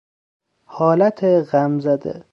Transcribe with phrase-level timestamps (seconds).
[0.65, 2.25] حالت غمزده